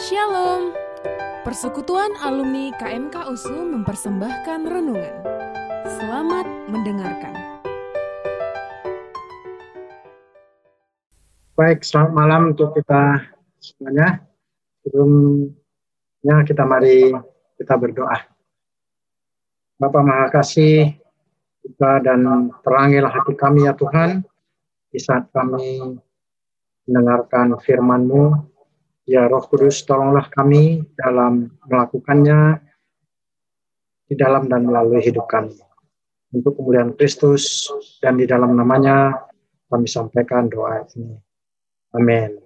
[0.00, 0.72] Shalom.
[1.44, 5.12] Persekutuan alumni KMK USU mempersembahkan renungan.
[5.84, 7.36] Selamat mendengarkan.
[11.52, 13.28] Baik, selamat malam untuk kita
[13.60, 14.24] semuanya.
[14.88, 17.12] Sebelumnya kita mari
[17.60, 18.24] kita berdoa.
[19.76, 20.96] Bapak Maha Kasih,
[21.60, 24.24] buka dan terangilah hati kami ya Tuhan,
[24.88, 26.00] di saat kami
[26.88, 28.48] mendengarkan firman-Mu,
[29.10, 32.62] Ya Roh Kudus, tolonglah kami dalam melakukannya
[34.06, 35.58] di dalam dan melalui hidup kami.
[36.30, 37.66] Untuk kemuliaan Kristus
[37.98, 39.18] dan di dalam namanya
[39.66, 41.18] kami sampaikan doa ini.
[41.90, 42.38] Amin.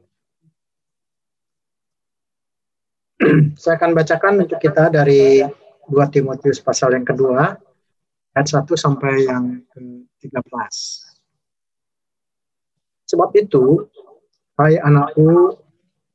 [3.60, 7.60] Saya akan bacakan untuk kita dari 2 Timotius pasal yang kedua,
[8.32, 10.72] ayat 1 sampai yang ke-13.
[13.04, 13.84] Sebab itu,
[14.56, 15.60] hai anakku,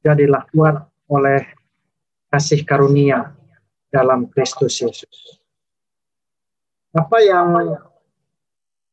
[0.03, 1.43] jadilah kuat oleh
[2.29, 3.33] kasih karunia
[3.89, 5.41] dalam Kristus Yesus.
[6.93, 7.77] Apa yang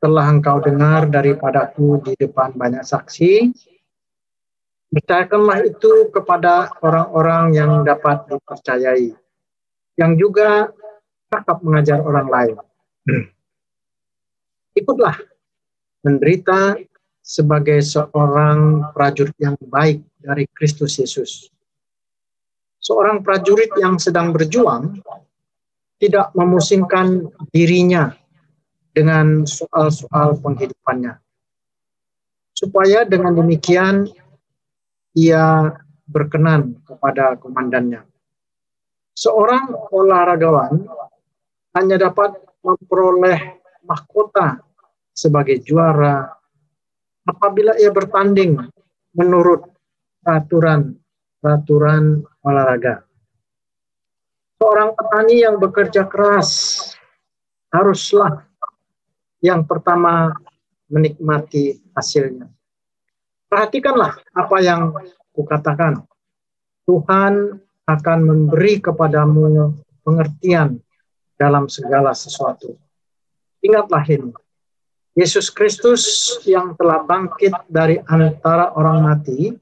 [0.01, 3.53] telah engkau dengar daripadaku di depan banyak saksi,
[4.93, 9.17] percayakanlah itu kepada orang-orang yang dapat dipercayai,
[9.97, 10.69] yang juga
[11.33, 12.57] cakap mengajar orang lain.
[14.81, 15.17] Ikutlah
[16.05, 16.77] menderita
[17.25, 21.47] sebagai seorang prajurit yang baik dari Kristus Yesus.
[22.83, 24.99] Seorang prajurit yang sedang berjuang
[26.03, 28.11] tidak memusingkan dirinya
[28.91, 31.15] dengan soal-soal penghidupannya.
[32.51, 34.11] Supaya dengan demikian
[35.15, 35.71] ia
[36.11, 38.03] berkenan kepada komandannya.
[39.17, 40.85] Seorang olahragawan
[41.77, 44.61] hanya dapat memperoleh mahkota
[45.17, 46.29] sebagai juara
[47.25, 48.61] apabila ia bertanding
[49.17, 49.76] menurut
[50.27, 50.99] peraturan
[51.39, 53.07] peraturan olahraga.
[54.59, 56.51] Seorang petani yang bekerja keras
[57.71, 58.43] haruslah
[59.39, 60.35] yang pertama
[60.91, 62.51] menikmati hasilnya.
[63.47, 64.91] Perhatikanlah apa yang
[65.31, 66.03] kukatakan.
[66.83, 69.71] Tuhan akan memberi kepadamu
[70.03, 70.83] pengertian
[71.39, 72.75] dalam segala sesuatu.
[73.63, 74.35] Ingatlah ini.
[75.15, 76.03] Yesus Kristus
[76.43, 79.55] yang telah bangkit dari antara orang mati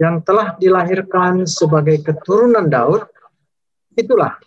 [0.00, 3.06] yang telah dilahirkan sebagai keturunan Daud,
[3.94, 4.38] itulah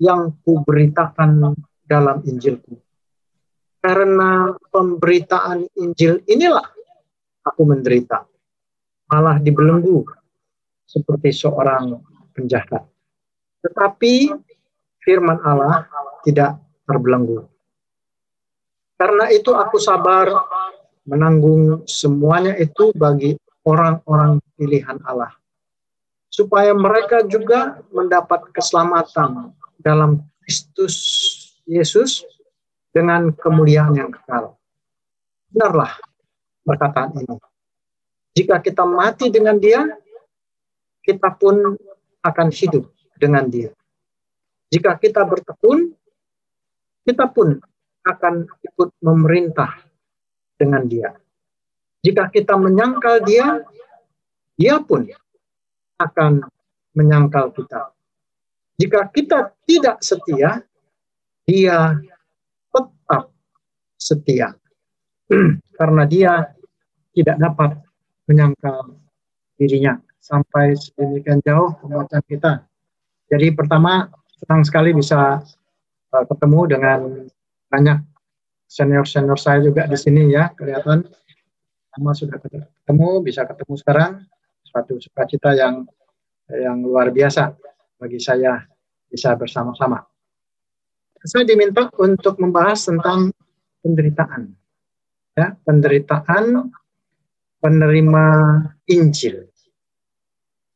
[0.00, 1.52] yang kuberitakan
[1.84, 2.80] dalam Injilku.
[3.80, 6.68] Karena pemberitaan Injil inilah
[7.44, 8.24] aku menderita,
[9.08, 10.04] malah dibelenggu
[10.84, 11.96] seperti seorang
[12.36, 12.84] penjahat.
[13.64, 14.32] Tetapi
[15.00, 15.88] firman Allah
[16.24, 17.48] tidak terbelenggu.
[19.00, 20.28] Karena itu aku sabar
[21.08, 23.32] menanggung semuanya itu bagi
[23.64, 25.34] orang-orang pilihan Allah.
[26.30, 29.50] Supaya mereka juga mendapat keselamatan
[29.82, 30.96] dalam Kristus
[31.66, 32.22] Yesus
[32.94, 34.54] dengan kemuliaan yang kekal.
[35.50, 35.98] Benarlah
[36.62, 37.36] perkataan ini.
[38.34, 39.82] Jika kita mati dengan dia,
[41.02, 41.74] kita pun
[42.22, 42.86] akan hidup
[43.18, 43.74] dengan dia.
[44.70, 45.90] Jika kita bertekun,
[47.02, 47.58] kita pun
[48.06, 49.82] akan ikut memerintah
[50.54, 51.10] dengan dia.
[52.00, 53.60] Jika kita menyangkal dia,
[54.56, 55.04] dia pun
[56.00, 56.40] akan
[56.96, 57.92] menyangkal kita.
[58.80, 60.64] Jika kita tidak setia,
[61.44, 62.00] dia
[62.72, 63.28] tetap
[64.00, 64.56] setia.
[65.78, 66.48] Karena dia
[67.12, 67.70] tidak dapat
[68.24, 68.96] menyangkal
[69.60, 70.00] dirinya.
[70.20, 72.52] Sampai sedemikian jauh pembacaan kita.
[73.28, 74.08] Jadi pertama,
[74.40, 75.40] senang sekali bisa
[76.12, 77.00] uh, ketemu dengan
[77.68, 77.98] banyak
[78.70, 81.04] senior-senior saya juga di sini ya, kelihatan
[81.96, 84.12] lama sudah ketemu, bisa ketemu sekarang,
[84.62, 85.86] suatu sukacita yang
[86.50, 87.54] yang luar biasa
[87.98, 88.62] bagi saya
[89.10, 90.02] bisa bersama-sama.
[91.20, 93.34] Saya diminta untuk membahas tentang
[93.84, 94.50] penderitaan.
[95.36, 96.72] Ya, penderitaan
[97.60, 98.26] penerima
[98.90, 99.46] Injil.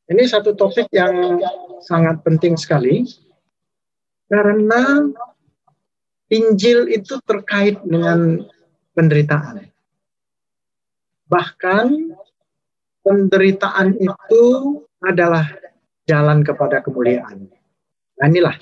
[0.05, 1.41] Ini satu topik yang
[1.81, 3.09] sangat penting sekali
[4.29, 5.11] karena
[6.29, 8.45] Injil itu terkait dengan
[8.93, 9.74] penderitaan.
[11.35, 11.87] Bahkan
[13.03, 14.45] penderitaan itu
[15.03, 15.51] adalah
[16.07, 17.51] jalan kepada kemuliaan.
[18.23, 18.55] Nah inilah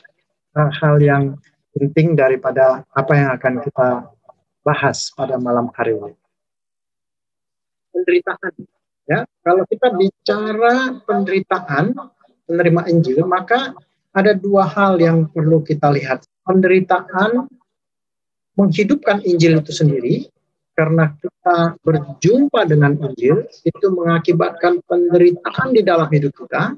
[0.56, 1.36] hal yang
[1.76, 3.88] penting daripada apa yang akan kita
[4.64, 6.16] bahas pada malam hari ini.
[7.92, 8.52] Penderitaan.
[9.04, 11.92] Ya, kalau kita bicara penderitaan
[12.48, 13.76] menerima Injil, maka
[14.16, 16.24] ada dua hal yang perlu kita lihat.
[16.48, 17.50] Penderitaan
[18.56, 20.31] menghidupkan Injil itu sendiri
[20.72, 26.76] karena kita berjumpa dengan Injil itu mengakibatkan penderitaan di dalam hidup kita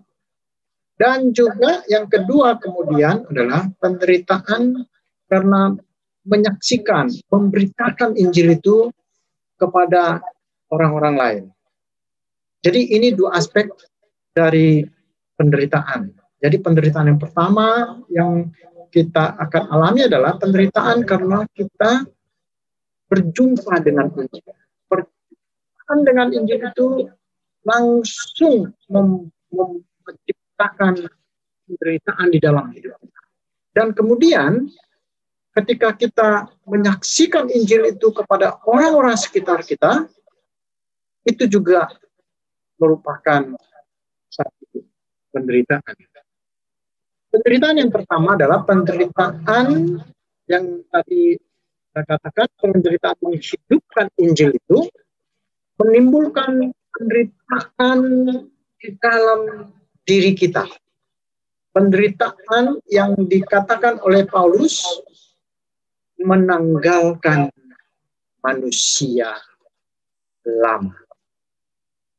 [0.94, 4.86] Dan juga yang kedua kemudian adalah penderitaan
[5.26, 5.74] karena
[6.22, 8.94] menyaksikan, memberitakan Injil itu
[9.58, 10.22] kepada
[10.70, 11.44] orang-orang lain.
[12.62, 13.66] Jadi ini dua aspek
[14.30, 14.86] dari
[15.34, 16.14] penderitaan.
[16.38, 18.54] Jadi penderitaan yang pertama yang
[18.94, 22.06] kita akan alami adalah penderitaan karena kita
[23.08, 24.54] berjumpa dengan Injil.
[24.88, 26.86] Berjumpa dengan Injil itu
[27.64, 29.30] langsung mem
[30.04, 31.08] menciptakan
[31.64, 33.00] penderitaan di dalam hidup.
[33.72, 34.68] Dan kemudian
[35.56, 40.06] ketika kita menyaksikan Injil itu kepada orang-orang sekitar kita,
[41.24, 41.88] itu juga
[42.76, 43.56] merupakan
[44.28, 44.84] satu
[45.32, 45.96] penderitaan.
[47.32, 49.98] Penderitaan yang pertama adalah penderitaan
[50.46, 51.40] yang tadi
[51.94, 54.90] saya katakan penderitaan menghidupkan Injil itu
[55.78, 57.98] menimbulkan penderitaan
[58.82, 59.70] di dalam
[60.02, 60.66] diri kita.
[61.70, 64.82] Penderitaan yang dikatakan oleh Paulus
[66.18, 67.54] menanggalkan
[68.42, 69.30] manusia
[70.42, 70.98] lama.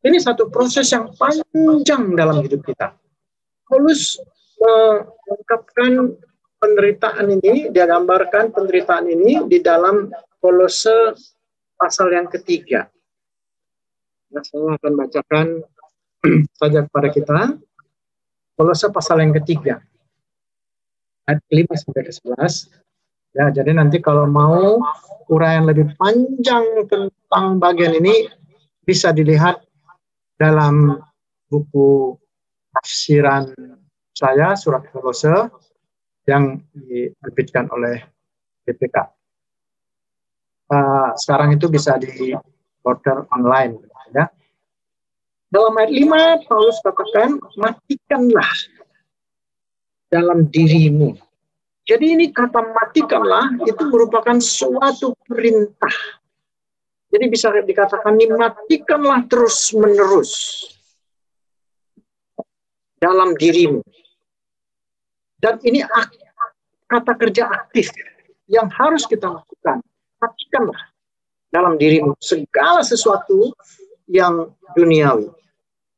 [0.07, 2.95] Ini satu proses yang panjang dalam hidup kita.
[3.67, 4.23] Paulus
[4.55, 6.15] mengungkapkan
[6.65, 10.09] penderitaan ini, dia gambarkan penderitaan ini di dalam
[10.41, 11.13] Kolose
[11.77, 12.89] pasal yang ketiga.
[14.33, 15.47] Nah, saya akan bacakan
[16.59, 17.39] saja kepada kita.
[18.57, 19.77] Kolose pasal yang ketiga.
[21.29, 22.73] Ayat 5 sampai ke 11.
[23.35, 24.81] Ya, jadi nanti kalau mau
[25.29, 28.25] uraian lebih panjang tentang bagian ini
[28.81, 29.61] bisa dilihat
[30.39, 30.97] dalam
[31.49, 32.15] buku
[32.73, 33.51] tafsiran
[34.15, 35.51] saya surat Kolose
[36.25, 38.01] yang diterbitkan oleh
[38.65, 38.97] BPK.
[40.65, 42.33] Uh, eh, sekarang itu bisa di
[42.81, 43.77] order online
[44.13, 44.25] ya.
[45.53, 48.49] Dalam ayat 5 Paulus katakan matikanlah
[50.09, 51.15] dalam dirimu.
[51.85, 55.93] Jadi ini kata matikanlah itu merupakan suatu perintah.
[57.13, 60.65] Jadi bisa dikatakan matikanlah terus menerus
[62.97, 63.85] dalam dirimu.
[65.39, 65.83] Dan ini
[66.87, 67.91] kata kerja aktif
[68.47, 69.81] yang harus kita lakukan.
[70.21, 70.81] Matikanlah
[71.51, 73.51] dalam dirimu segala sesuatu
[74.11, 75.31] yang duniawi.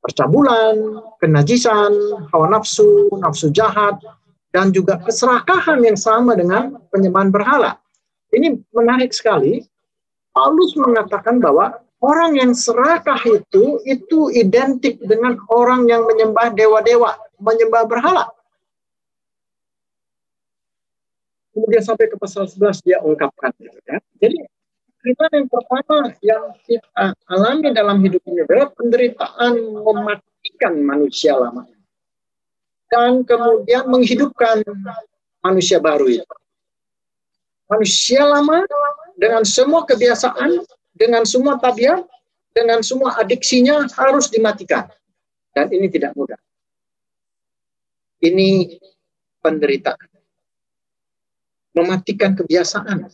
[0.01, 1.91] Percabulan, kenajisan,
[2.31, 3.97] hawa nafsu, nafsu jahat,
[4.55, 7.81] dan juga keserakahan yang sama dengan penyembahan berhala.
[8.31, 9.65] Ini menarik sekali.
[10.31, 17.89] Paulus mengatakan bahwa orang yang serakah itu itu identik dengan orang yang menyembah dewa-dewa, menyembah
[17.89, 18.29] berhala.
[21.57, 23.97] Kemudian sampai ke pasal 11 dia ungkapkan gitu ya.
[24.21, 24.45] Jadi
[25.01, 31.65] penderitaan yang pertama yang kita alami dalam hidup ini adalah penderitaan mematikan manusia lama
[32.93, 34.61] dan kemudian menghidupkan
[35.41, 36.35] manusia baru itu.
[37.67, 38.63] Manusia lama
[39.19, 40.63] dengan semua kebiasaan,
[40.95, 42.05] dengan semua tabiat,
[42.55, 44.87] dengan semua adiksinya harus dimatikan.
[45.51, 46.39] Dan ini tidak mudah.
[48.23, 48.79] Ini
[49.43, 50.06] penderitaan
[51.77, 53.05] mematikan kebiasaan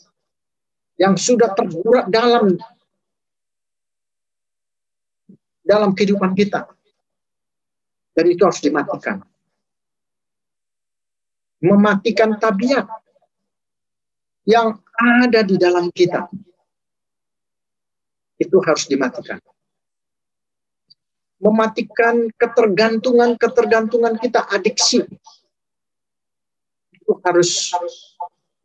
[0.96, 2.56] yang sudah terburak dalam
[5.64, 6.68] dalam kehidupan kita.
[8.14, 9.26] Dan itu harus dimatikan.
[11.64, 12.86] Mematikan tabiat
[14.44, 16.28] yang ada di dalam kita.
[18.38, 19.40] Itu harus dimatikan.
[21.40, 25.04] Mematikan ketergantungan-ketergantungan kita, adiksi.
[26.92, 27.72] Itu harus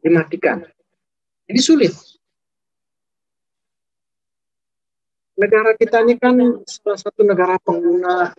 [0.09, 0.65] dimatikan.
[1.49, 1.93] Ini sulit.
[5.39, 6.35] Negara kita ini kan
[6.67, 8.35] salah satu negara pengguna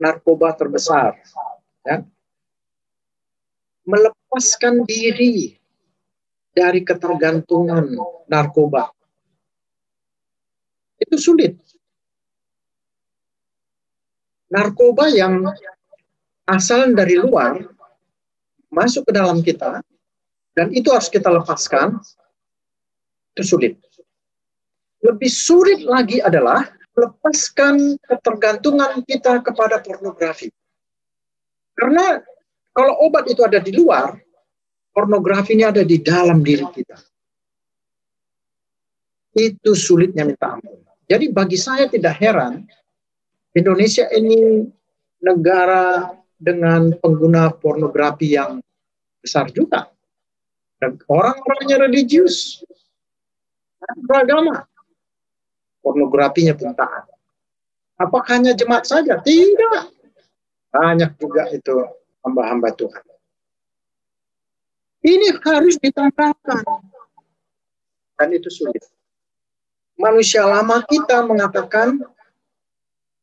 [0.00, 1.14] narkoba terbesar.
[1.86, 2.02] Ya.
[3.86, 5.60] Melepaskan diri
[6.50, 7.94] dari ketergantungan
[8.26, 8.90] narkoba.
[10.98, 11.54] Itu sulit.
[14.50, 15.46] Narkoba yang
[16.50, 17.62] asal dari luar
[18.74, 19.78] masuk ke dalam kita
[20.54, 21.98] dan itu harus kita lepaskan,
[23.36, 23.74] itu sulit.
[25.00, 30.52] Lebih sulit lagi adalah lepaskan ketergantungan kita kepada pornografi.
[31.72, 32.20] Karena
[32.76, 34.18] kalau obat itu ada di luar,
[34.92, 36.98] pornografinya ada di dalam diri kita.
[39.30, 40.84] Itu sulitnya minta ampun.
[41.06, 42.66] Jadi bagi saya tidak heran,
[43.56, 44.66] Indonesia ini
[45.22, 48.62] negara dengan pengguna pornografi yang
[49.18, 49.90] besar juga.
[50.80, 52.64] Orang-orangnya religius,
[54.08, 54.64] beragama,
[55.84, 57.04] pornografinya pun taat.
[58.00, 59.20] Apakah hanya jemaat saja?
[59.20, 59.92] Tidak.
[60.72, 61.84] Banyak juga itu
[62.24, 63.04] hamba-hamba Tuhan.
[65.04, 66.64] Ini harus ditanggalkan.
[68.16, 68.84] Dan itu sulit.
[70.00, 72.00] Manusia lama kita mengatakan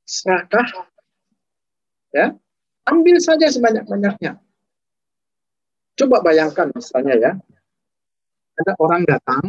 [0.06, 0.66] serakah,
[2.14, 2.38] ya,
[2.86, 4.38] ambil saja sebanyak-banyaknya.
[5.98, 7.32] Coba bayangkan misalnya ya,
[8.58, 9.42] ada orang datang,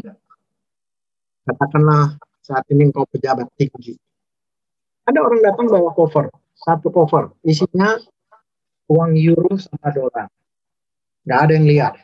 [1.45, 3.97] katakanlah saat ini engkau pejabat tinggi.
[5.05, 8.01] Ada orang datang bawa cover, satu cover, isinya
[8.89, 10.29] uang euro sama dolar.
[11.29, 11.95] Nggak ada yang lihat.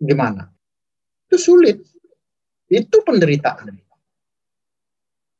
[0.00, 0.52] Gimana?
[1.28, 1.80] Itu sulit.
[2.68, 3.72] Itu penderitaan.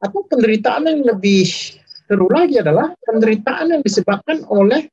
[0.01, 1.45] Atau penderitaan yang lebih
[2.09, 4.89] seru lagi adalah penderitaan yang disebabkan oleh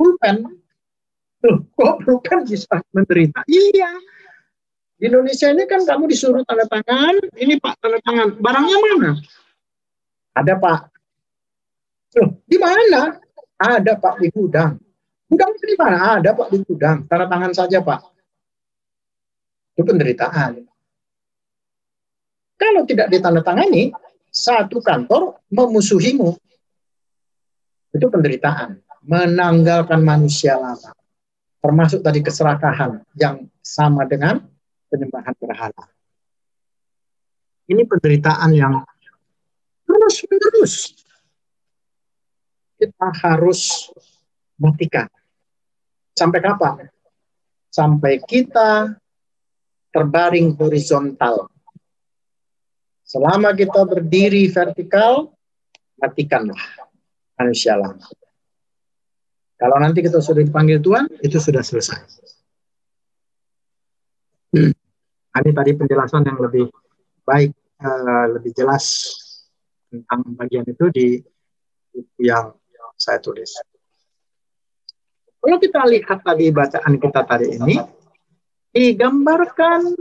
[0.00, 0.56] pulpen.
[1.46, 1.62] Loh,
[2.02, 3.46] pulpen bisa menderita?
[3.46, 3.90] Iya.
[4.96, 8.34] Di Indonesia ini kan kamu disuruh tanda tangan, ini Pak tanda tangan.
[8.42, 9.10] Barangnya mana?
[10.34, 10.80] Ada Pak.
[12.18, 13.14] Loh, di mana?
[13.60, 14.74] Ada Pak di gudang.
[15.30, 16.18] Gudang di mana?
[16.18, 16.98] Ada Pak di gudang.
[17.06, 18.00] Tanda tangan saja Pak.
[19.76, 20.64] Itu penderitaan.
[22.56, 23.92] Kalau tidak ditandatangani,
[24.32, 26.32] satu kantor memusuhimu.
[27.92, 28.80] Itu penderitaan.
[29.04, 30.95] Menanggalkan manusia lama.
[31.60, 34.42] Termasuk tadi keserakahan yang sama dengan
[34.86, 35.84] penyembahan berhala.
[37.66, 38.86] Ini penderitaan yang
[39.82, 40.94] terus-menerus
[42.76, 43.90] kita harus
[44.60, 45.08] matikan.
[46.16, 46.86] Sampai kapan?
[47.72, 48.96] Sampai kita
[49.92, 51.48] terbaring horizontal.
[53.06, 55.32] Selama kita berdiri vertikal,
[55.96, 56.58] matikanlah
[57.36, 58.04] manusia lama.
[59.56, 62.00] Kalau nanti kita sudah dipanggil Tuhan, itu sudah selesai.
[64.52, 64.72] Hmm.
[65.36, 66.68] Ini tadi penjelasan yang lebih
[67.24, 69.12] baik, uh, lebih jelas
[69.88, 71.06] tentang bagian itu di
[71.92, 72.52] buku yang
[72.96, 73.52] saya tulis.
[75.40, 77.76] Kalau kita lihat tadi bacaan kita tadi ini,
[78.72, 79.94] digambarkan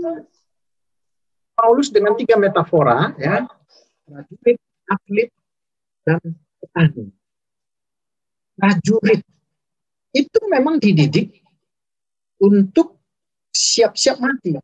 [1.55, 3.47] Paulus dengan tiga metafora, ya,
[4.03, 4.59] prajurit,
[4.89, 5.29] atlet,
[6.03, 6.19] dan
[6.59, 7.05] petani.
[8.55, 9.21] Prajurit
[10.15, 11.43] itu memang dididik
[12.39, 12.95] untuk
[13.51, 14.55] siap-siap mati.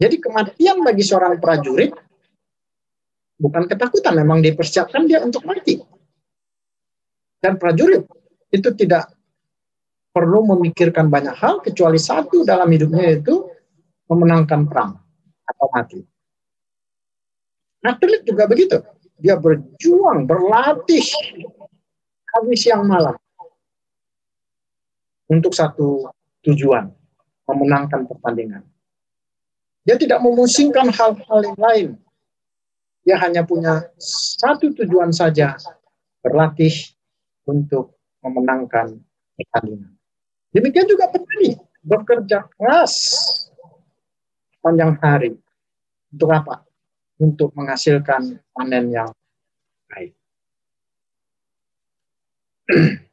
[0.00, 1.92] Jadi kematian bagi seorang prajurit
[3.36, 5.76] bukan ketakutan, memang dipersiapkan dia untuk mati.
[7.36, 8.08] Dan prajurit
[8.48, 9.12] itu tidak
[10.16, 13.44] perlu memikirkan banyak hal kecuali satu dalam hidupnya itu
[14.08, 14.96] memenangkan perang
[15.44, 16.00] atau mati.
[17.84, 18.80] Atlet juga begitu.
[19.20, 21.04] Dia berjuang, berlatih
[22.32, 23.19] habis siang malam
[25.30, 26.10] untuk satu
[26.42, 26.90] tujuan,
[27.46, 28.66] memenangkan pertandingan.
[29.86, 31.88] Dia tidak memusingkan hal-hal yang lain.
[33.06, 33.88] Dia hanya punya
[34.36, 35.56] satu tujuan saja,
[36.20, 36.74] berlatih
[37.48, 39.00] untuk memenangkan
[39.38, 39.94] pertandingan.
[40.50, 42.94] Demikian juga petani bekerja keras
[44.60, 45.38] panjang hari.
[46.10, 46.66] Untuk apa?
[47.22, 49.10] Untuk menghasilkan panen yang
[49.88, 50.12] baik.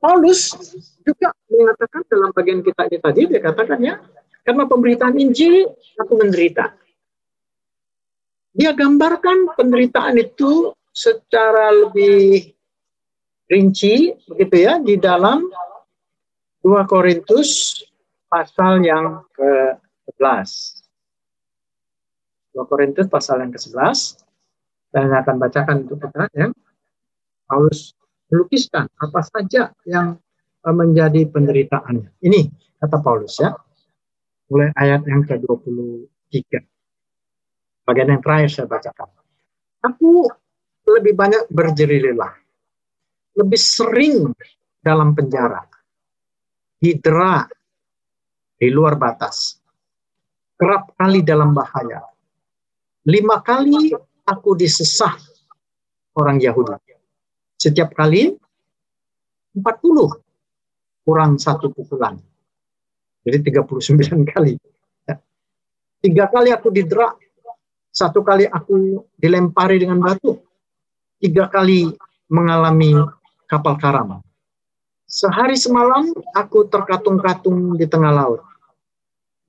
[0.00, 0.56] Paulus
[1.04, 4.00] juga mengatakan dalam bagian kita ini tadi, dia katakan ya,
[4.48, 5.68] karena pemberitaan Injil
[6.00, 6.72] aku menderita.
[8.56, 12.50] Dia gambarkan penderitaan itu secara lebih
[13.46, 15.46] rinci begitu ya di dalam
[16.64, 17.82] 2 Korintus
[18.26, 20.48] pasal yang ke-11.
[22.56, 24.24] 2 Korintus pasal yang ke-11
[24.90, 26.48] dan akan bacakan untuk kita ya.
[27.46, 27.94] Paulus
[28.30, 30.16] melukiskan apa saja yang
[30.64, 32.10] eh, menjadi penderitaannya.
[32.22, 32.40] Ini
[32.80, 33.52] kata Paulus ya.
[34.50, 36.38] Mulai ayat yang ke-23.
[37.86, 39.08] Bagian yang terakhir saya bacakan.
[39.86, 40.26] Aku
[40.90, 42.34] lebih banyak berjerilah,
[43.38, 44.34] lebih sering
[44.82, 45.62] dalam penjara,
[46.82, 47.46] hidra
[48.58, 49.62] di luar batas,
[50.58, 52.02] kerap kali dalam bahaya.
[53.06, 53.94] Lima kali
[54.26, 55.14] aku disesah
[56.18, 56.89] orang Yahudi.
[57.60, 58.32] Setiap kali
[59.52, 59.60] 40
[61.04, 62.16] kurang satu pukulan.
[63.20, 64.56] Jadi 39 kali.
[66.00, 67.12] Tiga kali aku didera,
[67.92, 70.40] satu kali aku dilempari dengan batu,
[71.20, 71.92] tiga kali
[72.32, 72.96] mengalami
[73.44, 74.24] kapal karam.
[75.04, 78.40] Sehari semalam aku terkatung-katung di tengah laut.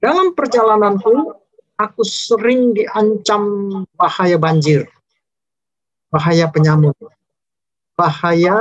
[0.03, 1.39] Dalam perjalananku,
[1.79, 4.91] aku sering diancam bahaya banjir,
[6.11, 6.99] bahaya penyamuk,
[8.01, 8.57] bahaya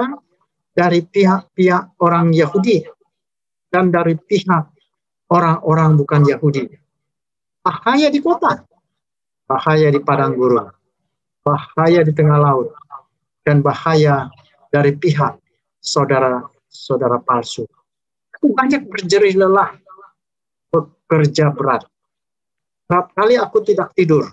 [0.76, 2.84] dari pihak-pihak orang Yahudi
[3.72, 4.68] dan dari pihak
[5.32, 6.68] orang-orang bukan Yahudi.
[7.64, 8.60] Bahaya di kota,
[9.48, 10.68] bahaya di padang gurun,
[11.40, 12.76] bahaya di tengah laut,
[13.40, 14.28] dan bahaya
[14.68, 15.40] dari pihak
[15.80, 17.64] saudara-saudara palsu.
[18.36, 19.76] Aku banyak berjerih lelah,
[20.72, 21.88] bekerja berat.
[22.88, 24.24] Kerap kali aku tidak tidur,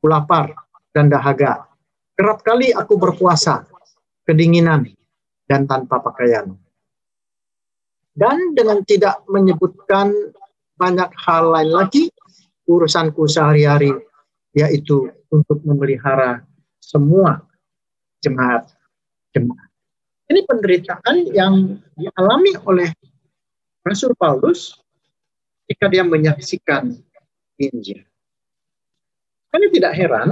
[0.00, 0.52] aku lapar
[0.92, 1.68] dan dahaga.
[2.16, 3.69] Kerap kali aku berpuasa,
[4.30, 4.86] kedinginan,
[5.50, 6.54] dan tanpa pakaian.
[8.14, 10.14] Dan dengan tidak menyebutkan
[10.78, 12.06] banyak hal lain lagi,
[12.70, 13.90] urusanku sehari-hari,
[14.54, 16.46] yaitu untuk memelihara
[16.78, 17.42] semua
[18.22, 19.68] jemaat-jemaat.
[20.30, 22.94] Ini penderitaan yang dialami oleh
[23.82, 24.78] Rasul Paulus
[25.66, 26.94] ketika dia menyaksikan
[27.58, 28.06] Injil.
[29.50, 30.30] Ini tidak heran,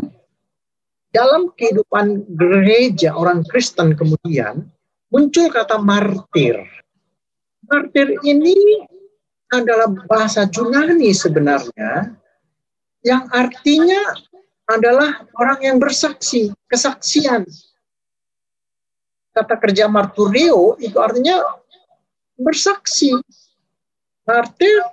[1.12, 4.69] dalam kehidupan gereja orang Kristen kemudian
[5.09, 6.61] muncul kata martir.
[7.69, 8.85] Martir ini
[9.53, 12.12] adalah bahasa Yunani sebenarnya
[13.05, 14.17] yang artinya
[14.69, 17.49] adalah orang yang bersaksi, kesaksian.
[19.33, 21.41] Kata kerja marturio itu artinya
[22.37, 23.17] bersaksi.
[24.29, 24.85] Martir,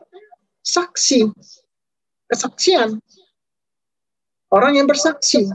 [0.63, 1.27] saksi,
[2.31, 2.95] kesaksian.
[4.47, 5.51] Orang yang bersaksi.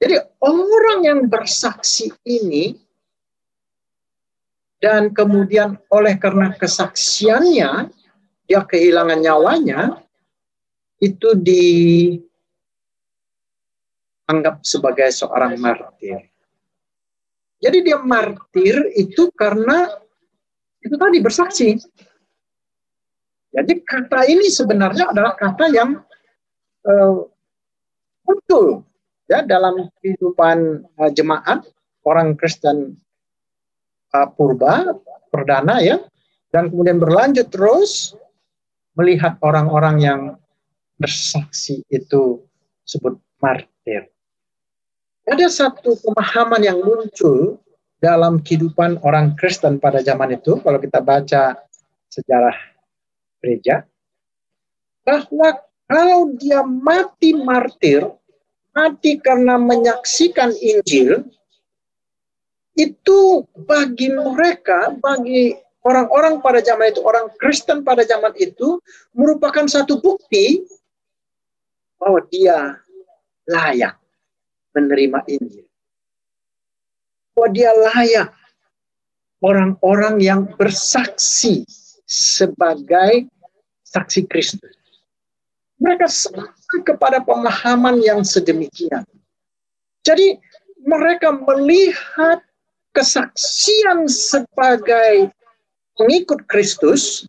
[0.00, 2.72] Jadi orang yang bersaksi ini
[4.80, 7.92] dan kemudian oleh karena kesaksiannya
[8.48, 10.00] dia kehilangan nyawanya
[11.04, 11.64] itu di
[14.24, 16.32] anggap sebagai seorang martir.
[17.60, 19.84] Jadi dia martir itu karena
[20.80, 21.76] itu tadi bersaksi.
[23.52, 26.00] Jadi kata ini sebenarnya adalah kata yang
[26.88, 27.20] uh,
[28.24, 28.88] muncul
[29.30, 31.62] ya dalam kehidupan uh, jemaat
[32.02, 32.98] orang Kristen
[34.10, 34.98] uh, purba
[35.30, 36.02] perdana ya
[36.50, 38.18] dan kemudian berlanjut terus
[38.98, 40.20] melihat orang-orang yang
[40.98, 42.42] bersaksi itu
[42.84, 44.10] sebut martir.
[45.24, 47.62] Ada satu pemahaman yang muncul
[48.02, 51.54] dalam kehidupan orang Kristen pada zaman itu, kalau kita baca
[52.10, 52.56] sejarah
[53.38, 53.86] gereja,
[55.06, 58.04] bahwa kalau dia mati martir,
[58.74, 61.26] mati karena menyaksikan Injil,
[62.78, 65.54] itu bagi mereka, bagi
[65.84, 68.78] orang-orang pada zaman itu, orang Kristen pada zaman itu,
[69.12, 70.64] merupakan satu bukti
[72.00, 72.80] bahwa dia
[73.48, 73.98] layak
[74.72, 75.66] menerima Injil.
[77.36, 78.30] Bahwa dia layak
[79.40, 81.64] orang-orang yang bersaksi
[82.04, 83.28] sebagai
[83.84, 84.76] saksi Kristus.
[85.80, 89.02] Mereka sampai kepada pemahaman yang sedemikian.
[90.06, 90.38] Jadi
[90.86, 92.40] mereka melihat
[92.96, 95.30] kesaksian sebagai
[95.98, 97.28] pengikut Kristus,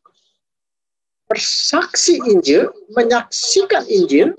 [1.28, 4.36] bersaksi Injil, menyaksikan Injil,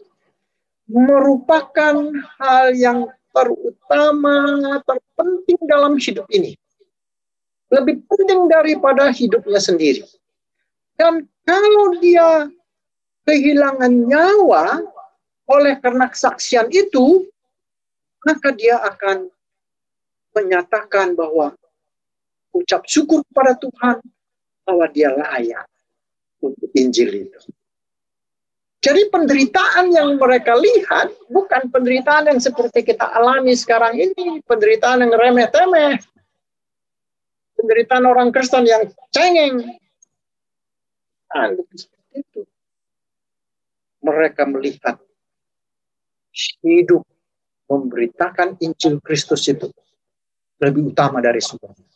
[0.89, 1.97] merupakan
[2.41, 4.37] hal yang terutama,
[4.85, 6.53] terpenting dalam hidup ini.
[7.73, 10.05] Lebih penting daripada hidupnya sendiri.
[11.01, 12.53] Dan kalau dia
[13.27, 14.83] kehilangan nyawa
[15.51, 17.27] oleh karena kesaksian itu,
[18.23, 19.29] maka dia akan
[20.33, 21.53] menyatakan bahwa
[22.57, 23.99] ucap syukur kepada Tuhan
[24.63, 25.67] bahwa dia layak
[26.41, 27.41] untuk Injil itu.
[28.83, 35.15] Jadi penderitaan yang mereka lihat bukan penderitaan yang seperti kita alami sekarang ini, penderitaan yang
[35.15, 36.03] remeh-temeh.
[37.55, 39.79] Penderitaan orang Kristen yang cengeng.
[41.31, 41.55] Nah,
[42.11, 42.43] itu.
[44.03, 44.99] Mereka melihat
[46.63, 47.07] hidup
[47.71, 49.71] memberitakan Injil Kristus itu
[50.59, 51.87] lebih utama dari semuanya.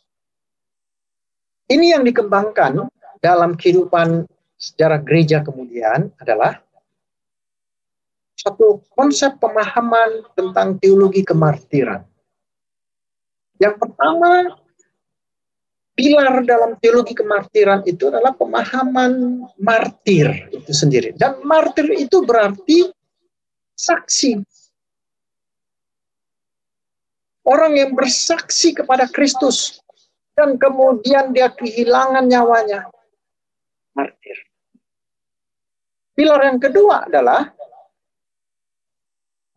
[1.67, 2.87] Ini yang dikembangkan
[3.19, 4.23] dalam kehidupan
[4.55, 6.63] sejarah gereja kemudian adalah
[8.37, 12.05] satu konsep pemahaman tentang teologi kemartiran.
[13.57, 14.55] Yang pertama,
[15.97, 21.17] pilar dalam teologi kemartiran itu adalah pemahaman martir itu sendiri.
[21.17, 22.85] Dan martir itu berarti
[23.73, 24.37] saksi.
[27.49, 29.81] Orang yang bersaksi kepada Kristus
[30.37, 32.85] dan kemudian dia kehilangan nyawanya.
[33.97, 34.37] Martir.
[36.13, 37.49] Pilar yang kedua adalah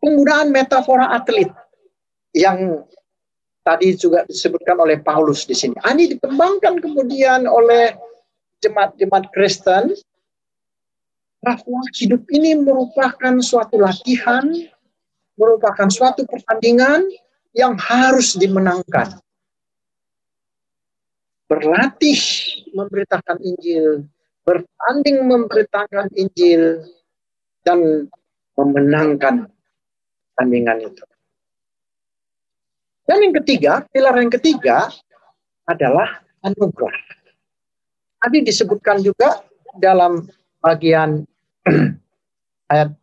[0.01, 1.53] penggunaan metafora atlet
[2.33, 2.81] yang
[3.61, 5.77] tadi juga disebutkan oleh Paulus di sini.
[5.81, 7.93] Ah, ini dikembangkan kemudian oleh
[8.61, 9.93] jemaat-jemaat Kristen
[11.41, 14.45] bahwa hidup ini merupakan suatu latihan,
[15.33, 17.05] merupakan suatu pertandingan
[17.57, 19.17] yang harus dimenangkan.
[21.49, 22.21] Berlatih
[22.71, 24.07] memberitakan Injil,
[24.45, 26.85] bertanding memberitakan Injil,
[27.65, 28.07] dan
[28.55, 29.51] memenangkan
[30.37, 31.03] tandingan itu.
[33.11, 34.87] Dan yang ketiga, pilar yang ketiga
[35.67, 36.95] adalah anugerah.
[38.23, 39.43] Tadi disebutkan juga
[39.75, 40.31] dalam
[40.63, 41.19] bagian
[42.71, 42.95] ayat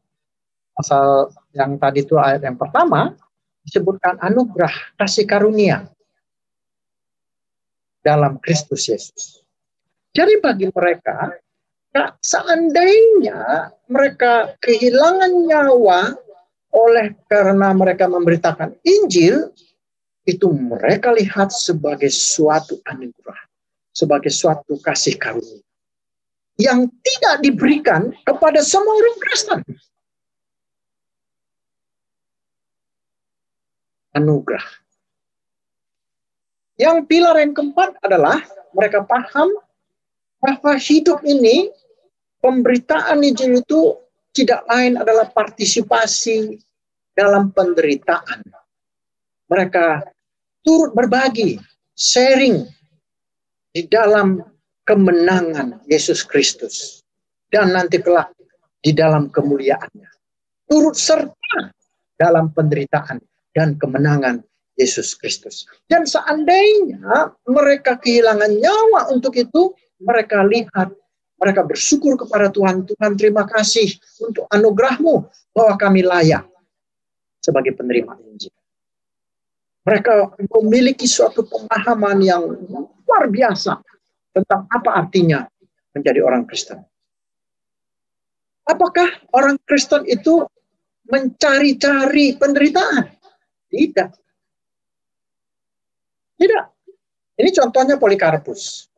[0.80, 3.12] asal yang tadi itu ayat yang pertama
[3.68, 5.84] disebutkan anugerah kasih karunia
[8.00, 9.44] dalam Kristus Yesus.
[10.16, 11.36] Jadi bagi mereka,
[12.24, 16.16] seandainya mereka kehilangan nyawa
[16.72, 19.52] oleh karena mereka memberitakan Injil,
[20.28, 23.40] itu mereka lihat sebagai suatu anugerah,
[23.96, 25.64] sebagai suatu kasih karunia
[26.58, 29.60] yang tidak diberikan kepada semua orang Kristen.
[34.18, 34.66] Anugerah.
[36.74, 38.42] Yang pilar yang keempat adalah
[38.74, 39.50] mereka paham
[40.42, 41.70] bahwa hidup ini
[42.42, 43.98] pemberitaan Injil itu
[44.34, 46.58] tidak lain adalah partisipasi
[47.14, 48.42] dalam penderitaan.
[49.50, 50.06] Mereka
[50.68, 51.56] turut berbagi,
[51.96, 52.68] sharing
[53.72, 54.36] di dalam
[54.84, 57.00] kemenangan Yesus Kristus.
[57.48, 58.28] Dan nanti kelak
[58.84, 60.10] di dalam kemuliaannya.
[60.68, 61.72] Turut serta
[62.20, 63.16] dalam penderitaan
[63.56, 64.44] dan kemenangan
[64.76, 65.64] Yesus Kristus.
[65.88, 69.72] Dan seandainya mereka kehilangan nyawa untuk itu,
[70.04, 70.92] mereka lihat,
[71.40, 72.84] mereka bersyukur kepada Tuhan.
[72.84, 73.88] Tuhan terima kasih
[74.20, 75.24] untuk anugerahmu
[75.56, 76.44] bahwa kami layak
[77.40, 78.57] sebagai penerima Injil.
[79.88, 83.80] Mereka memiliki suatu pemahaman yang luar biasa
[84.36, 85.48] tentang apa artinya
[85.96, 86.84] menjadi orang Kristen.
[88.68, 90.44] Apakah orang Kristen itu
[91.08, 93.08] mencari-cari penderitaan?
[93.72, 94.10] Tidak.
[96.36, 96.64] Tidak.
[97.40, 98.92] Ini contohnya Polikarpus.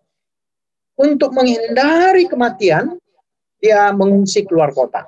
[0.98, 2.98] Untuk menghindari kematian,
[3.62, 5.06] dia mengungsi keluar kota.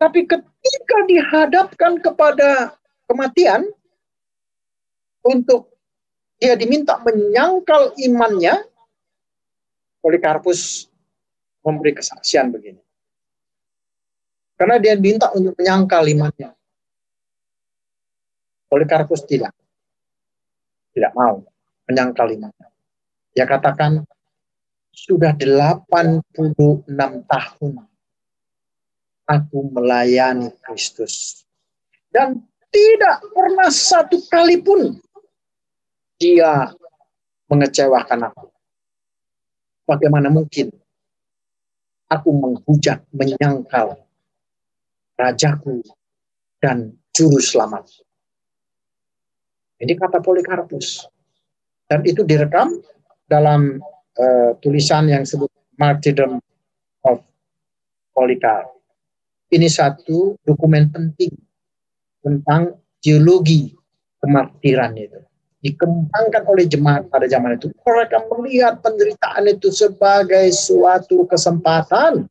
[0.00, 2.72] Tapi ketika dihadapkan kepada
[3.10, 3.68] kematian,
[5.24, 5.74] untuk
[6.38, 8.62] dia diminta menyangkal imannya,
[9.98, 10.86] Polikarpus
[11.66, 12.80] memberi kesaksian begini.
[14.58, 16.50] Karena dia minta untuk menyangkal imannya.
[18.66, 19.54] Polikarpus tidak.
[20.94, 21.42] Tidak mau
[21.86, 22.68] menyangkal imannya.
[23.34, 24.02] Dia katakan,
[24.90, 26.90] sudah 86
[27.30, 27.72] tahun
[29.30, 31.46] aku melayani Kristus.
[32.10, 32.42] Dan
[32.74, 34.98] tidak pernah satu kali pun
[36.18, 36.74] dia
[37.48, 38.46] mengecewakan aku.
[39.88, 40.68] Bagaimana mungkin
[42.10, 43.96] aku menghujat, menyangkal
[45.16, 45.80] rajaku
[46.60, 47.88] dan juru selamat.
[49.78, 51.06] Ini kata Polikarpus.
[51.88, 52.76] Dan itu direkam
[53.24, 53.80] dalam
[54.20, 55.48] uh, tulisan yang disebut
[55.80, 56.36] Martyrdom
[57.08, 57.24] of
[58.12, 58.76] Polikarp.
[59.48, 61.32] Ini satu dokumen penting
[62.20, 63.72] tentang geologi
[64.20, 65.27] kemartiran itu
[65.58, 67.70] dikembangkan oleh jemaat pada zaman itu.
[67.82, 72.26] Mereka melihat penderitaan itu sebagai suatu kesempatan.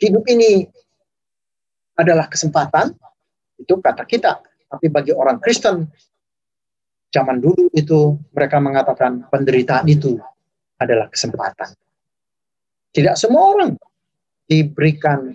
[0.00, 0.66] Hidup ini
[1.94, 2.96] adalah kesempatan,
[3.60, 4.42] itu kata kita.
[4.42, 5.84] Tapi bagi orang Kristen,
[7.12, 10.16] zaman dulu itu mereka mengatakan penderitaan itu
[10.80, 11.76] adalah kesempatan.
[12.92, 13.72] Tidak semua orang
[14.48, 15.32] diberikan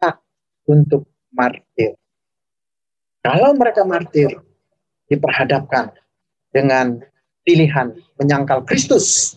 [0.00, 0.16] hak
[0.66, 1.94] untuk martir.
[3.22, 4.34] Kalau mereka martir,
[5.12, 5.92] diperhadapkan
[6.56, 7.04] dengan
[7.44, 9.36] pilihan menyangkal Kristus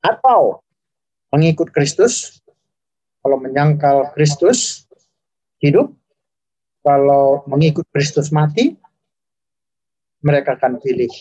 [0.00, 0.64] atau
[1.28, 2.40] mengikut Kristus.
[3.22, 4.88] Kalau menyangkal Kristus
[5.62, 5.94] hidup,
[6.82, 8.74] kalau mengikut Kristus mati,
[10.24, 11.12] mereka akan pilih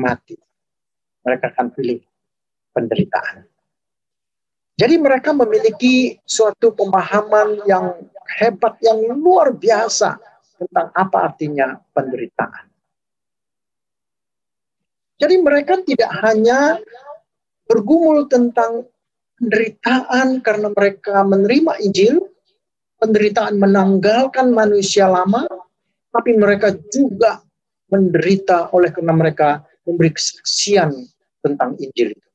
[0.00, 0.38] mati.
[1.28, 2.00] Mereka akan pilih
[2.72, 3.44] penderitaan.
[4.78, 7.98] Jadi mereka memiliki suatu pemahaman yang
[8.38, 10.16] hebat, yang luar biasa
[10.58, 12.66] tentang apa artinya penderitaan.
[15.18, 16.78] Jadi mereka tidak hanya
[17.66, 18.86] bergumul tentang
[19.38, 22.22] penderitaan karena mereka menerima Injil,
[22.98, 25.46] penderitaan menanggalkan manusia lama,
[26.14, 27.42] tapi mereka juga
[27.90, 30.94] menderita oleh karena mereka memberi kesaksian
[31.42, 32.28] tentang Injil itu.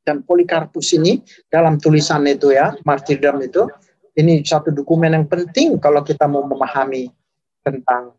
[0.00, 3.68] Dan Polikarpus ini dalam tulisan itu ya, martyrdom itu,
[4.18, 7.10] ini satu dokumen yang penting kalau kita mau memahami
[7.62, 8.16] tentang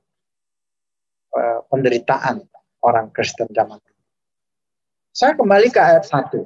[1.36, 2.46] uh, penderitaan
[2.82, 4.02] orang Kristen zaman dulu.
[5.12, 6.40] Saya kembali ke ayat 1.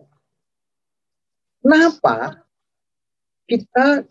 [1.62, 2.46] Kenapa
[3.46, 4.06] kita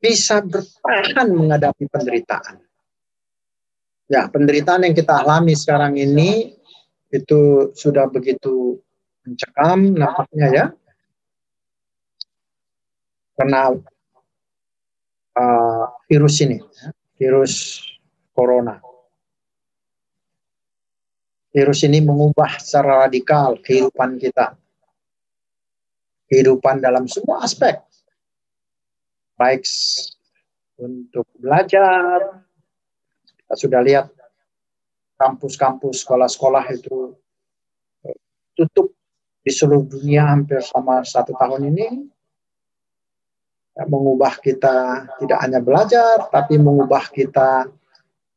[0.00, 2.64] bisa bertahan menghadapi penderitaan?
[4.10, 6.56] Ya, penderitaan yang kita alami sekarang ini
[7.12, 8.80] itu sudah begitu
[9.22, 10.66] mencekam nampaknya ya.
[13.38, 13.72] Karena
[15.36, 16.58] uh, virus ini.
[17.20, 17.84] virus
[18.32, 18.80] corona.
[21.52, 24.56] Virus ini mengubah secara radikal kehidupan kita.
[26.30, 27.76] Kehidupan dalam semua aspek.
[29.36, 29.68] Baik
[30.80, 32.40] untuk belajar,
[33.36, 34.06] kita sudah lihat
[35.20, 37.12] kampus-kampus sekolah-sekolah itu
[38.08, 38.16] eh,
[38.56, 38.96] tutup
[39.44, 41.94] di seluruh dunia hampir sama satu tahun ini ya,
[43.88, 47.70] mengubah kita tidak hanya belajar tapi mengubah kita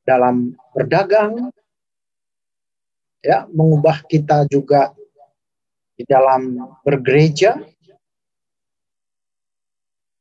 [0.03, 1.51] dalam berdagang
[3.23, 4.91] ya mengubah kita juga
[5.95, 7.59] di dalam bergereja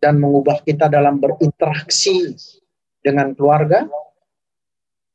[0.02, 2.34] dan mengubah kita dalam berinteraksi
[3.02, 3.86] dengan keluarga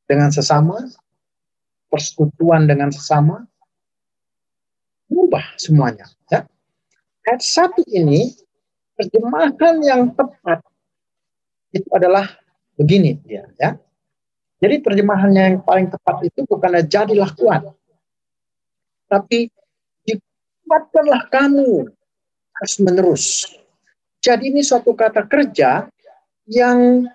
[0.08, 0.88] dengan sesama
[1.92, 3.44] persekutuan dengan sesama
[5.08, 6.08] berubah semuanya.
[6.32, 6.48] Ya.
[7.28, 8.36] Ayat satu ini
[8.98, 10.60] terjemahan yang tepat
[11.72, 12.26] itu adalah
[12.76, 13.78] begini dia ya.
[14.58, 17.62] Jadi terjemahannya yang paling tepat itu bukanlah jadilah kuat.
[19.06, 19.54] Tapi
[20.02, 21.94] dikuatkanlah kamu
[22.58, 23.26] terus menerus.
[24.18, 25.86] Jadi ini suatu kata kerja
[26.50, 27.06] yang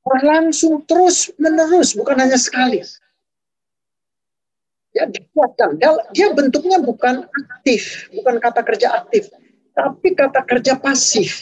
[0.00, 2.80] berlangsung terus menerus, bukan hanya sekali
[4.94, 5.78] ya dikuatkan.
[5.78, 9.30] Dia, dia bentuknya bukan aktif, bukan kata kerja aktif,
[9.80, 11.40] tapi kata kerja pasif.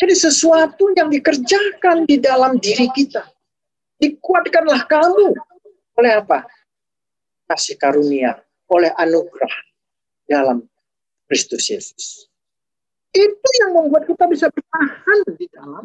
[0.00, 3.28] Jadi sesuatu yang dikerjakan di dalam diri kita.
[4.00, 5.36] Dikuatkanlah kamu
[5.96, 6.44] oleh apa?
[7.48, 9.54] Kasih karunia, oleh anugerah
[10.28, 10.64] dalam
[11.28, 12.28] Kristus Yesus.
[13.12, 15.84] Itu yang membuat kita bisa bertahan di dalam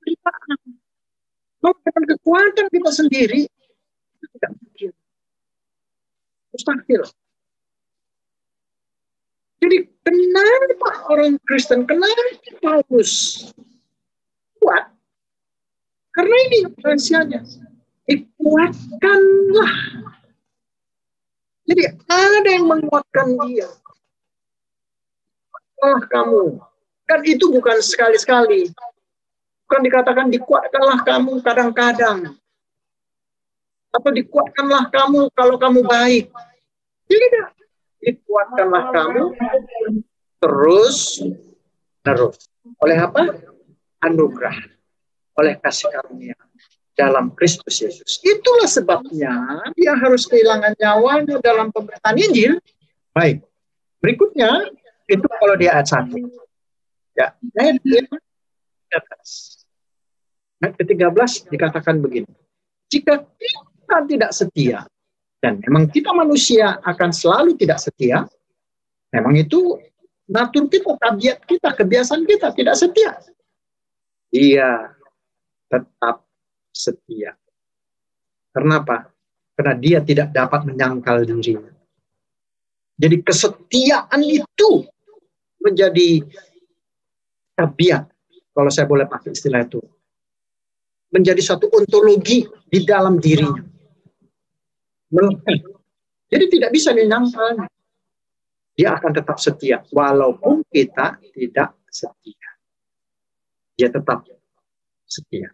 [0.00, 0.56] penderitaan.
[1.58, 4.90] Dengan kekuatan kita sendiri, itu tidak mungkin.
[6.52, 7.02] Mustahil.
[9.58, 12.22] Jadi kenapa orang Kristen, kenapa
[12.62, 13.42] Paulus
[14.62, 14.86] kuat?
[16.14, 17.42] Karena ini rahasianya.
[18.08, 19.74] Dikuatkanlah.
[21.68, 23.68] Jadi ada yang menguatkan dia.
[25.84, 26.58] Ah kamu.
[27.04, 28.72] Kan itu bukan sekali-sekali.
[29.68, 32.34] Bukan dikatakan dikuatkanlah kamu kadang-kadang.
[33.92, 36.32] Atau dikuatkanlah kamu kalau kamu baik.
[37.04, 37.57] Tidak.
[37.98, 39.24] Dikuatkanlah kamu
[40.38, 41.22] terus
[42.02, 42.36] terus.
[42.78, 43.22] Oleh apa?
[44.02, 44.54] Anugerah.
[45.38, 46.34] Oleh kasih karunia
[46.98, 48.18] dalam Kristus Yesus.
[48.26, 52.58] Itulah sebabnya dia harus kehilangan nyawanya dalam pemberitaan Injil.
[53.14, 53.46] Baik.
[54.02, 54.66] Berikutnya
[55.06, 56.10] itu kalau dia ayat 1.
[57.14, 58.02] Ya, ayat 13.
[60.58, 62.30] Ayat ke-13 dikatakan begini.
[62.90, 64.82] Jika kita tidak setia,
[65.38, 68.26] dan memang kita manusia akan selalu tidak setia.
[69.14, 69.78] Memang itu
[70.26, 73.10] natur kita, tabiat kita, kebiasaan kita tidak setia.
[74.34, 74.92] Dia
[75.70, 76.26] tetap
[76.74, 77.38] setia.
[78.50, 79.14] Kenapa?
[79.54, 81.70] Karena dia tidak dapat menyangkal dirinya.
[82.98, 84.82] Jadi kesetiaan itu
[85.62, 86.26] menjadi
[87.54, 88.10] tabiat,
[88.50, 89.78] kalau saya boleh pakai istilah itu.
[91.14, 93.77] Menjadi satu ontologi di dalam dirinya
[96.28, 97.64] Jadi tidak bisa dinyangkal.
[98.78, 102.48] Dia akan tetap setia walaupun kita tidak setia.
[103.74, 104.22] Dia tetap
[105.08, 105.50] setia.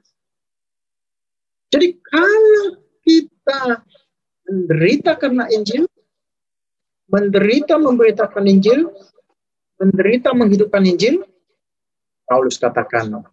[1.73, 3.81] Jadi kalau kita
[4.45, 5.89] menderita karena Injil,
[7.09, 8.93] menderita memberitakan Injil,
[9.81, 11.25] menderita menghidupkan Injil,
[12.29, 13.25] Paulus katakan,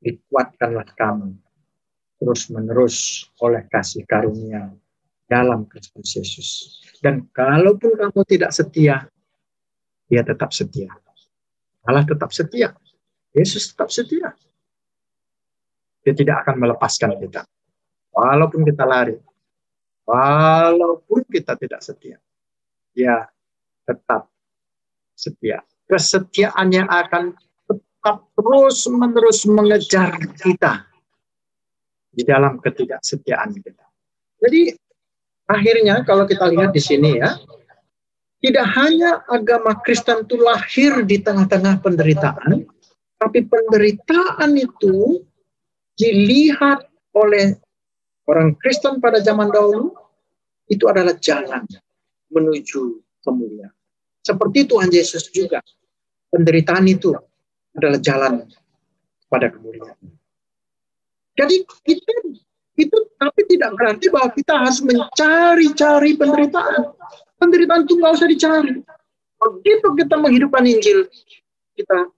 [0.00, 1.36] dikuatkanlah kamu
[2.20, 4.68] terus menerus oleh kasih karunia
[5.30, 6.48] dalam Kristus Yesus.
[6.98, 9.06] Dan kalaupun kamu tidak setia,
[10.10, 10.90] dia tetap setia.
[11.86, 12.74] Allah tetap setia.
[13.30, 14.34] Yesus tetap setia.
[16.02, 17.46] Dia tidak akan melepaskan kita.
[18.10, 19.14] Walaupun kita lari.
[20.02, 22.18] Walaupun kita tidak setia.
[22.90, 23.22] Dia
[23.86, 24.26] tetap
[25.14, 25.62] setia.
[25.86, 27.38] Kesetiaan yang akan
[27.70, 30.90] tetap terus-menerus mengejar kita
[32.10, 33.86] di dalam ketidaksetiaan kita.
[34.42, 34.74] Jadi
[35.50, 37.34] akhirnya kalau kita lihat di sini ya,
[38.40, 42.64] tidak hanya agama Kristen itu lahir di tengah-tengah penderitaan,
[43.18, 45.20] tapi penderitaan itu
[45.98, 47.58] dilihat oleh
[48.30, 49.92] orang Kristen pada zaman dahulu
[50.70, 51.66] itu adalah jalan
[52.30, 53.74] menuju kemuliaan.
[54.22, 55.60] Seperti Tuhan Yesus juga.
[56.30, 57.10] Penderitaan itu
[57.74, 58.46] adalah jalan
[59.26, 59.98] pada kemuliaan.
[61.34, 62.14] Jadi kita
[62.80, 66.96] itu tapi tidak berarti bahwa kita harus mencari-cari penderitaan.
[67.36, 68.80] Penderitaan itu nggak usah dicari.
[69.40, 71.08] Begitu kita menghidupkan Injil,
[71.76, 72.08] kita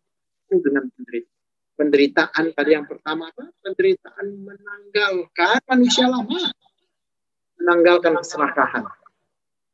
[0.51, 1.31] dengan penderitaan.
[1.73, 3.49] penderitaan tadi yang pertama apa?
[3.65, 6.53] Penderitaan menanggalkan manusia lama.
[7.59, 8.85] Menanggalkan keserakahan.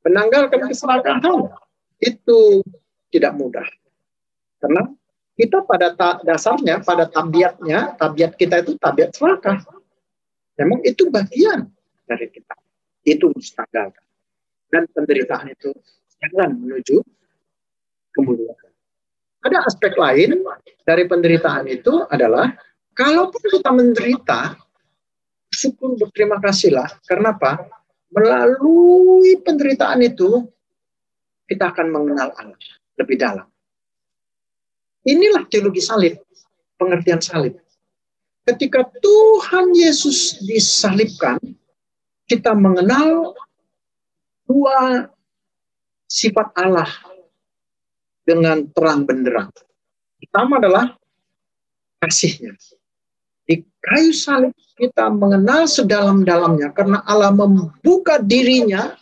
[0.07, 1.53] Menanggalkan keserakahan
[2.01, 2.65] itu
[3.13, 3.67] tidak mudah.
[4.63, 4.89] Karena
[5.37, 9.59] kita pada dasarnya, pada tabiatnya, tabiat kita itu tabiat serakah.
[10.59, 11.71] Memang itu bagian
[12.05, 12.55] dari kita.
[13.07, 13.95] Itu mustahil.
[14.69, 15.73] Dan penderitaan itu
[16.21, 17.01] jangan menuju
[18.13, 18.69] kemuliaan.
[19.39, 20.43] Ada aspek lain
[20.83, 22.53] dari penderitaan itu adalah
[22.93, 24.41] kalaupun kita menderita,
[25.55, 26.91] syukur berterima kasihlah.
[27.07, 27.65] Karena apa?
[28.13, 30.43] Melalui penderitaan itu
[31.49, 32.61] kita akan mengenal Allah
[32.99, 33.47] lebih dalam.
[35.07, 36.21] Inilah teologi salib,
[36.77, 37.57] pengertian salib.
[38.49, 41.37] Ketika Tuhan Yesus disalibkan,
[42.25, 43.37] kita mengenal
[44.49, 45.05] dua
[46.09, 46.89] sifat Allah
[48.25, 49.53] dengan terang benderang.
[50.17, 50.97] Pertama adalah
[52.01, 52.57] kasihnya.
[53.45, 58.97] Di kayu salib kita mengenal sedalam-dalamnya karena Allah membuka dirinya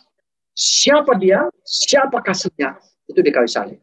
[0.51, 2.75] siapa dia, siapa kasihnya.
[3.07, 3.79] Itu di kayu salib.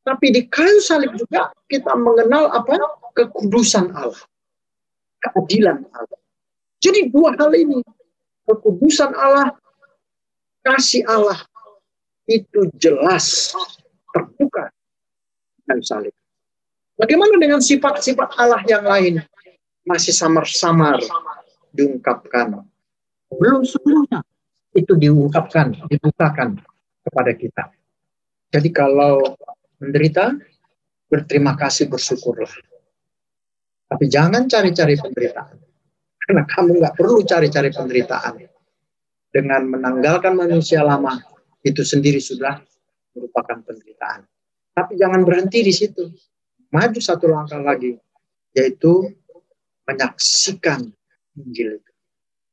[0.00, 2.80] Tapi di kayu salib juga kita mengenal apa?
[3.12, 4.16] Kekudusan Allah.
[5.18, 6.20] Keadilan Allah.
[6.78, 7.82] Jadi dua hal ini.
[8.48, 9.52] Kekudusan Allah,
[10.64, 11.36] kasih Allah
[12.24, 13.52] itu jelas
[14.16, 14.72] terbuka
[15.68, 16.16] dan salib.
[16.96, 19.14] Bagaimana dengan sifat-sifat Allah yang lain?
[19.84, 21.00] Masih samar-samar
[21.76, 22.64] diungkapkan.
[23.32, 24.24] Belum seluruhnya
[24.72, 26.60] itu diungkapkan, dibukakan
[27.04, 27.64] kepada kita.
[28.48, 29.36] Jadi kalau
[29.80, 30.36] menderita,
[31.12, 32.48] berterima kasih, bersyukurlah.
[33.88, 35.56] Tapi jangan cari-cari penderitaan.
[36.20, 38.34] Karena kamu nggak perlu cari-cari penderitaan.
[39.28, 41.16] Dengan menanggalkan manusia lama,
[41.64, 42.60] itu sendiri sudah
[43.16, 44.28] merupakan penderitaan.
[44.76, 46.04] Tapi jangan berhenti di situ.
[46.68, 47.96] Maju satu langkah lagi,
[48.52, 49.08] yaitu
[49.88, 50.84] menyaksikan
[51.40, 51.80] Injil.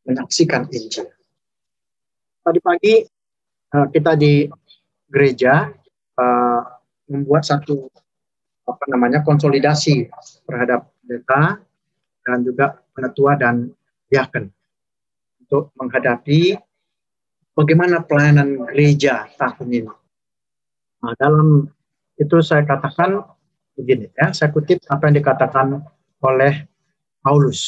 [0.08, 1.12] Menyaksikan Injil.
[2.48, 3.04] Tadi pagi
[3.76, 4.48] eh, kita di
[5.12, 5.67] gereja
[6.15, 6.62] eh,
[7.12, 7.91] membuat satu
[8.65, 10.10] apa namanya konsolidasi
[10.48, 11.62] terhadap data
[12.26, 13.70] dan juga penetua dan
[14.10, 14.50] diaken
[15.46, 16.58] untuk menghadapi
[17.54, 19.94] bagaimana pelayanan gereja tahun ini.
[21.06, 21.70] Nah, dalam
[22.18, 23.22] itu saya katakan
[23.78, 25.68] begini ya, saya kutip apa yang dikatakan
[26.26, 26.65] oleh
[27.22, 27.62] Paulus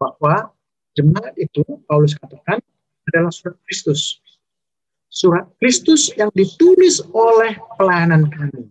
[0.00, 0.50] bahwa
[0.96, 2.58] jemaat itu Paulus katakan
[3.06, 4.18] adalah surat Kristus
[5.10, 8.70] surat Kristus yang ditulis oleh pelayanan kami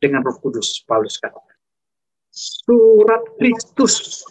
[0.00, 1.53] dengan Roh Kudus Paulus katakan.
[2.34, 4.26] Surat Kristus.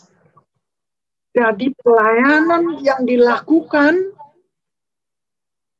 [1.32, 4.12] Jadi pelayanan yang dilakukan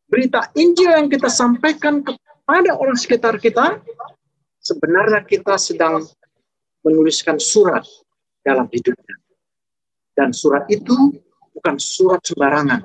[0.08, 3.84] berita Injil yang kita sampaikan kepada orang sekitar kita
[4.64, 6.00] sebenarnya kita sedang
[6.88, 7.84] menuliskan surat
[8.42, 9.20] dalam hidupnya.
[10.16, 10.96] Dan surat itu
[11.54, 12.82] bukan surat sembarangan.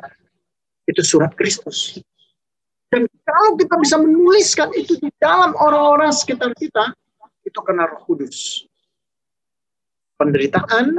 [0.84, 2.02] Itu surat Kristus.
[2.88, 6.96] Dan kalau kita bisa menuliskan itu di dalam orang-orang sekitar kita,
[7.44, 8.67] itu karena roh kudus.
[10.18, 10.92] Penderitaan,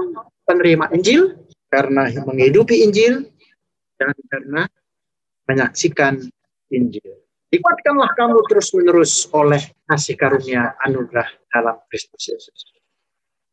[0.48, 1.36] penerima Injil,
[1.68, 3.28] karena menghidupi Injil,
[4.00, 4.64] dan karena
[5.46, 6.24] menyaksikan
[6.72, 7.20] Injil.
[7.50, 12.60] Dikuatkanlah kamu terus-menerus oleh kasih karunia anugerah dalam Kristus Yesus.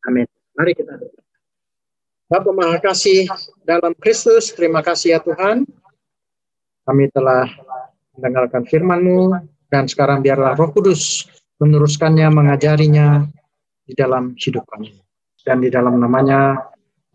[0.07, 0.29] Amin.
[0.55, 1.21] Mari kita doa.
[2.27, 3.23] Bapak Maha Kasih
[3.63, 5.63] dalam Kristus, terima kasih ya Tuhan.
[6.83, 7.47] Kami telah
[8.15, 9.31] mendengarkan firman-Mu,
[9.71, 11.27] dan sekarang biarlah Roh Kudus
[11.59, 13.27] meneruskannya, mengajarinya
[13.87, 14.91] di dalam hidup kami.
[15.47, 16.59] Dan di dalam namanya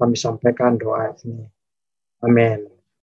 [0.01, 1.45] kami sampaikan doa ini.
[2.25, 2.72] Amin.